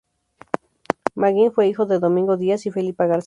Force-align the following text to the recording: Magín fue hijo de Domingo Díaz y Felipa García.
Magín 1.13 1.51
fue 1.51 1.67
hijo 1.67 1.85
de 1.85 1.99
Domingo 1.99 2.35
Díaz 2.35 2.65
y 2.65 2.71
Felipa 2.71 3.05
García. 3.05 3.19